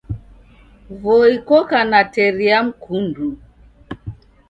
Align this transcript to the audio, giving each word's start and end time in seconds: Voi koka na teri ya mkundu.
Voi 1.01 1.33
koka 1.47 1.79
na 1.91 1.99
teri 2.13 2.45
ya 2.51 2.59
mkundu. 2.67 3.27